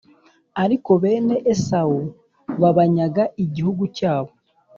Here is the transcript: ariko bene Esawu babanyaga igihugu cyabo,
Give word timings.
ariko 0.63 0.89
bene 1.01 1.35
Esawu 1.53 1.99
babanyaga 2.61 3.23
igihugu 3.43 3.83
cyabo, 3.97 4.31